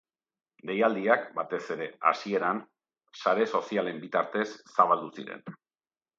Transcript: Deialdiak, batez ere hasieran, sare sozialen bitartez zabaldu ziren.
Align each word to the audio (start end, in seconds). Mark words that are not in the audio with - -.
Deialdiak, 0.69 1.27
batez 1.39 1.59
ere 1.75 1.87
hasieran, 2.13 2.63
sare 3.21 3.47
sozialen 3.59 4.01
bitartez 4.07 4.49
zabaldu 4.81 5.13
ziren. 5.19 5.47